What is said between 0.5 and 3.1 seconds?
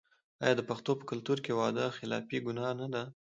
د پښتنو په کلتور کې وعده خلافي ګناه نه ده؟